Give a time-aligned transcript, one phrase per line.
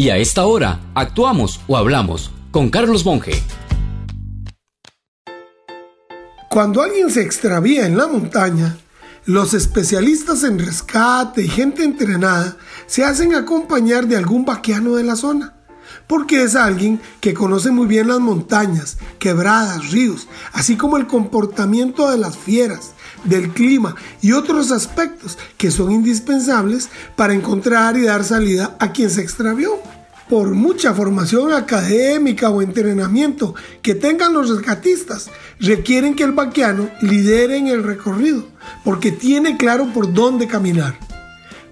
[0.00, 3.42] Y a esta hora, actuamos o hablamos con Carlos Monge.
[6.48, 8.78] Cuando alguien se extravía en la montaña,
[9.26, 15.16] los especialistas en rescate y gente entrenada se hacen acompañar de algún vaqueano de la
[15.16, 15.56] zona,
[16.06, 22.10] porque es alguien que conoce muy bien las montañas, quebradas, ríos, así como el comportamiento
[22.10, 22.92] de las fieras,
[23.24, 29.10] del clima y otros aspectos que son indispensables para encontrar y dar salida a quien
[29.10, 29.78] se extravió.
[30.30, 37.56] Por mucha formación académica o entrenamiento que tengan los rescatistas, requieren que el vaqueano lidere
[37.56, 38.46] en el recorrido,
[38.84, 40.96] porque tiene claro por dónde caminar.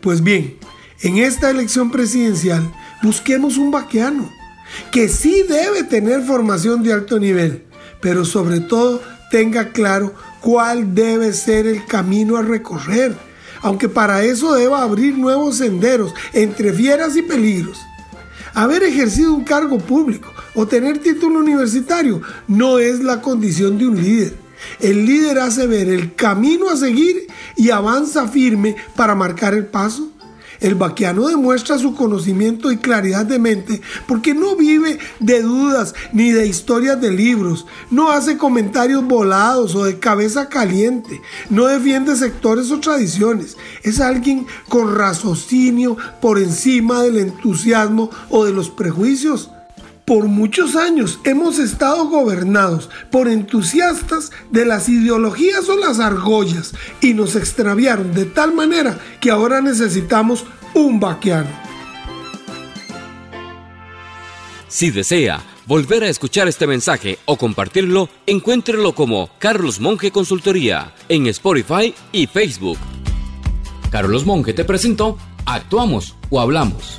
[0.00, 0.58] Pues bien,
[1.02, 2.68] en esta elección presidencial
[3.00, 4.28] busquemos un vaqueano
[4.90, 7.62] que sí debe tener formación de alto nivel,
[8.00, 9.00] pero sobre todo
[9.30, 13.16] tenga claro cuál debe ser el camino a recorrer,
[13.62, 17.78] aunque para eso deba abrir nuevos senderos entre fieras y peligros.
[18.54, 24.02] Haber ejercido un cargo público o tener título universitario no es la condición de un
[24.02, 24.34] líder.
[24.80, 30.10] El líder hace ver el camino a seguir y avanza firme para marcar el paso.
[30.60, 36.32] El vaquiano demuestra su conocimiento y claridad de mente porque no vive de dudas ni
[36.32, 42.70] de historias de libros, no hace comentarios volados o de cabeza caliente, no defiende sectores
[42.70, 49.50] o tradiciones, es alguien con raciocinio por encima del entusiasmo o de los prejuicios.
[50.08, 57.12] Por muchos años hemos estado gobernados por entusiastas de las ideologías o las argollas y
[57.12, 61.50] nos extraviaron de tal manera que ahora necesitamos un vaqueano.
[64.68, 71.26] Si desea volver a escuchar este mensaje o compartirlo, encuéntrelo como Carlos Monge Consultoría en
[71.26, 72.78] Spotify y Facebook.
[73.90, 76.96] Carlos Monge te presentó Actuamos o Hablamos.